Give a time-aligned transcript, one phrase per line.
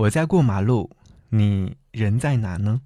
[0.00, 0.88] 我在过马路，
[1.28, 2.80] 你人在哪呢？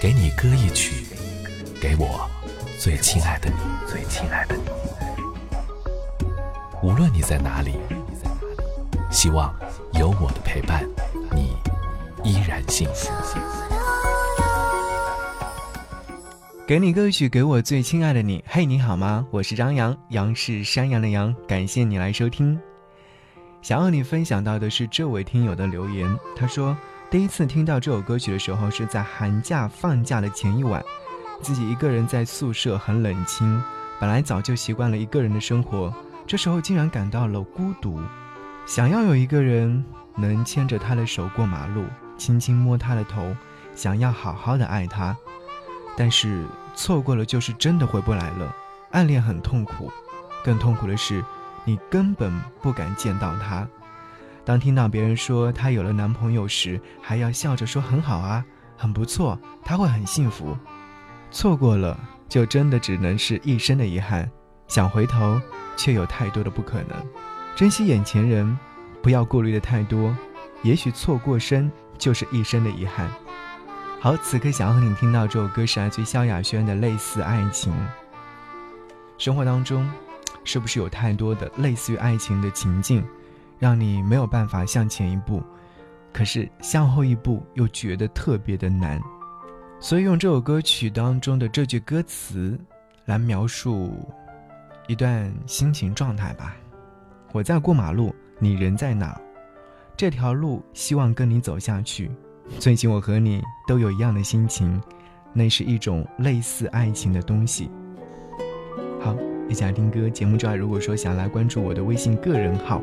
[0.00, 1.04] 给你歌一曲，
[1.80, 2.30] 给我
[2.78, 4.62] 最亲爱的你，最亲爱的你。
[6.84, 7.72] 无论你在哪里，
[9.10, 9.52] 希望
[9.94, 10.88] 有我的陪伴，
[11.32, 11.56] 你
[12.22, 13.10] 依然幸福。
[16.64, 18.44] 给你歌曲，给我最亲爱的你。
[18.46, 19.26] 嘿，你好吗？
[19.32, 21.34] 我是张扬，杨是山羊的羊。
[21.48, 22.56] 感谢你来收听。
[23.62, 26.18] 想要你分享到的是这位听友的留言。
[26.34, 26.76] 他说，
[27.10, 30.82] 第一次听到这首歌曲的时候是在寒假放假的前一晚，
[31.42, 33.62] 自己一个人在宿舍很冷清。
[34.00, 35.92] 本来早就习惯了一个人的生活，
[36.26, 38.00] 这时候竟然感到了孤独，
[38.64, 39.84] 想要有一个人
[40.16, 41.84] 能牵着他的手过马路，
[42.16, 43.36] 轻轻摸他的头，
[43.74, 45.14] 想要好好的爱他。
[45.98, 48.56] 但是错过了就是真的回不来了。
[48.92, 49.92] 暗恋很痛苦，
[50.42, 51.22] 更痛苦的是。
[51.64, 53.66] 你根本不敢见到他。
[54.44, 58.44] 当听到别人说她有了男朋友时，还要笑着说很好啊，
[58.76, 60.56] 很不错，他会很幸福。
[61.30, 64.28] 错过了，就真的只能是一生的遗憾。
[64.66, 65.40] 想回头，
[65.76, 66.96] 却有太多的不可能。
[67.54, 68.58] 珍惜眼前人，
[69.02, 70.16] 不要顾虑的太多。
[70.62, 73.08] 也许错过生就是一生的遗憾。
[74.00, 77.72] 好，此刻想要和你听到这首歌是来自萧亚轩的《类似爱情》。
[79.18, 79.88] 生活当中。
[80.44, 83.04] 是不是有太多的类似于爱情的情境，
[83.58, 85.42] 让你没有办法向前一步，
[86.12, 89.00] 可是向后一步又觉得特别的难？
[89.80, 92.58] 所以用这首歌曲当中的这句歌词
[93.06, 94.06] 来描述
[94.88, 96.56] 一段心情状态吧。
[97.32, 99.18] 我在过马路，你人在哪？
[99.96, 102.10] 这条路希望跟你走下去。
[102.58, 104.82] 最近我和你都有一样的心情，
[105.32, 107.70] 那是一种类似爱情的东西。
[109.50, 110.08] 一起来听歌。
[110.08, 112.80] 节目之外，如果说想来关注我的微信个人号，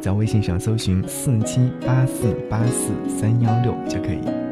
[0.00, 4.49] 在微信上搜寻四七八四八四三幺六就可以。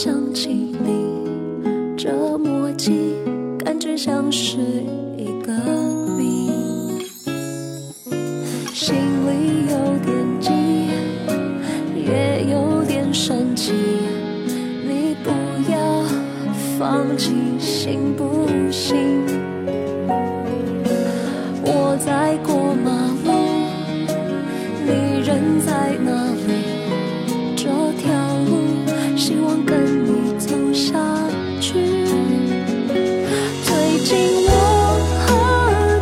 [0.00, 3.16] 想起你，这默契
[3.64, 4.56] 感觉像是
[5.16, 5.52] 一个
[6.16, 6.52] 谜，
[8.72, 9.76] 心里有
[10.06, 10.52] 点急，
[11.96, 13.72] 也有点生气，
[14.86, 15.32] 你不
[15.68, 16.04] 要
[16.78, 19.26] 放弃，行不行？
[21.64, 22.92] 我在过马
[23.24, 23.32] 路，
[24.86, 26.12] 你人在哪
[26.46, 26.77] 里？
[29.64, 30.98] 跟你走下
[31.60, 31.72] 去。
[33.64, 34.52] 最近我
[35.24, 35.28] 和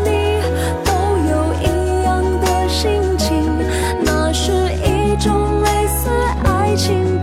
[0.04, 0.40] 你
[0.84, 0.90] 都
[1.30, 1.64] 有一
[2.04, 3.44] 样的心情
[4.04, 4.52] 那是
[4.84, 6.08] 一种类似
[6.44, 7.15] 爱情。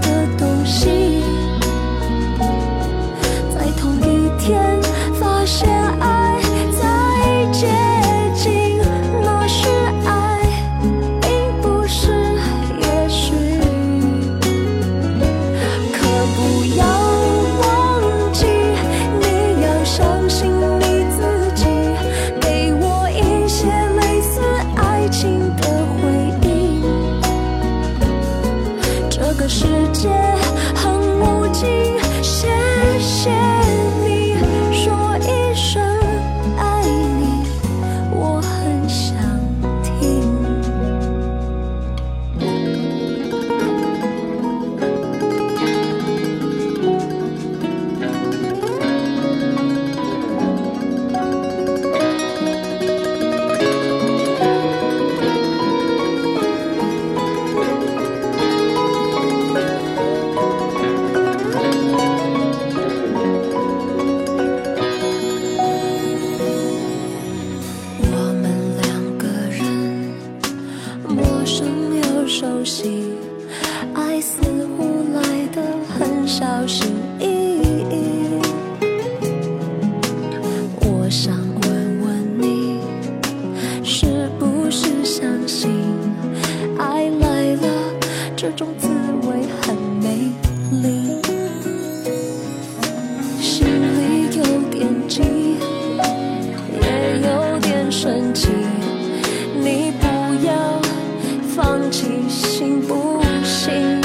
[73.94, 74.42] 爱似
[74.76, 74.84] 乎
[75.14, 75.22] 来
[75.54, 77.26] 的很小心翼
[77.90, 78.42] 翼，
[80.82, 82.80] 我想问问你，
[83.86, 85.72] 是不是相信
[86.78, 87.94] 爱来了
[88.36, 88.90] 这种滋
[89.30, 90.30] 味很美
[90.82, 91.22] 丽？
[93.40, 95.22] 心里有点急，
[96.82, 98.50] 也有点生气，
[99.56, 100.06] 你不
[100.46, 100.73] 要。
[101.94, 104.02] 气行不行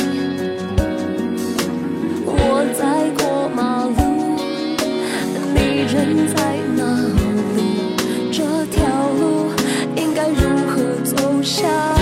[2.26, 4.36] 我在过马路
[5.54, 6.84] 你人在哪
[7.56, 7.96] 里。
[8.30, 8.84] 这条
[9.18, 9.50] 路
[9.96, 11.97] 应该如何走下？